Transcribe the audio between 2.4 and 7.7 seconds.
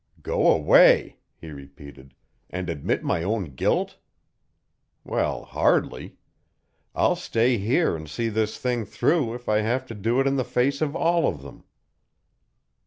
"and admit my own guilt? Well, hardly. I'll stay